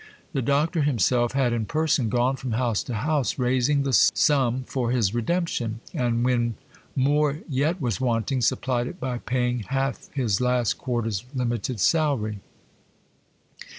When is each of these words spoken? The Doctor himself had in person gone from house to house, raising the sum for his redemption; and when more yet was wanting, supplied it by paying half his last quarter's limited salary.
The 0.33 0.41
Doctor 0.41 0.81
himself 0.81 1.33
had 1.33 1.53
in 1.53 1.67
person 1.67 2.09
gone 2.09 2.35
from 2.35 2.53
house 2.53 2.81
to 2.85 2.95
house, 2.95 3.37
raising 3.37 3.83
the 3.83 3.93
sum 3.93 4.63
for 4.63 4.89
his 4.89 5.13
redemption; 5.13 5.79
and 5.93 6.23
when 6.25 6.55
more 6.95 7.41
yet 7.47 7.79
was 7.79 8.01
wanting, 8.01 8.41
supplied 8.41 8.87
it 8.87 8.99
by 8.99 9.19
paying 9.19 9.59
half 9.59 10.09
his 10.11 10.41
last 10.41 10.79
quarter's 10.79 11.23
limited 11.35 11.79
salary. 11.79 12.39